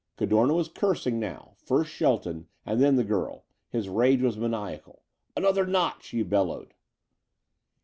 Cadorna 0.17 0.55
was 0.55 0.67
cursing 0.67 1.19
now, 1.19 1.51
first 1.57 1.91
Shelton 1.91 2.47
and 2.65 2.81
then 2.81 2.95
the 2.95 3.03
girl. 3.03 3.45
His 3.69 3.87
rage 3.87 4.23
was 4.23 4.35
maniacal. 4.35 5.03
"Another 5.37 5.67
notch!" 5.67 6.07
he 6.07 6.23
bellowed. 6.23 6.73